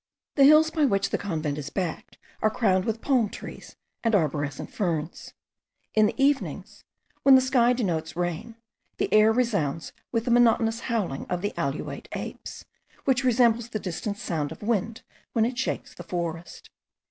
The 0.33 0.45
hills 0.45 0.71
by 0.71 0.83
which 0.85 1.11
the 1.11 1.19
convent 1.19 1.59
is 1.59 1.69
backed, 1.69 2.17
are 2.41 2.49
crowned 2.49 2.85
with 2.85 3.01
palm 3.03 3.29
trees 3.29 3.75
and 4.03 4.15
arborescent 4.15 4.71
ferns. 4.71 5.35
In 5.93 6.07
the 6.07 6.15
evenings, 6.17 6.83
when 7.21 7.35
the 7.35 7.39
sky 7.39 7.71
denotes 7.73 8.15
rain, 8.15 8.55
the 8.97 9.13
air 9.13 9.31
resounds 9.31 9.93
with 10.11 10.25
the 10.25 10.31
monotonous 10.31 10.79
howling 10.79 11.27
of 11.29 11.43
the 11.43 11.53
alouate 11.55 12.07
apes, 12.13 12.65
which 13.05 13.23
resembles 13.23 13.69
the 13.69 13.79
distant 13.79 14.17
sound 14.17 14.51
of 14.51 14.63
wind 14.63 15.03
when 15.33 15.45
it 15.45 15.59
shakes 15.59 15.93
the 15.93 16.01
forest. 16.01 16.71